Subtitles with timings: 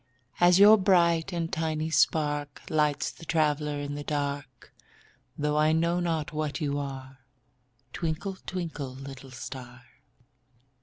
[0.39, 4.73] As your bright and tiny spark Lights the traveler in the dark,
[5.37, 7.19] Though I know not what you are,
[7.93, 9.83] Twinkle, twinkle, little star.